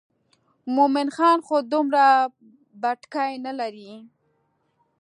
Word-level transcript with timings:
مومن 0.75 1.07
خان 1.15 1.37
خو 1.47 1.55
دومره 1.71 2.03
بتکۍ 2.81 3.31
نه 3.45 3.53
لري. 3.59 3.91